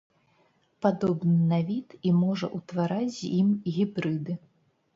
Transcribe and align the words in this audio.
Падобны 0.85 1.35
на 1.51 1.59
від 1.67 1.87
і 2.11 2.15
можа 2.23 2.51
ўтвараць 2.57 3.15
з 3.21 3.33
ім 3.43 3.55
гібрыды. 3.77 4.33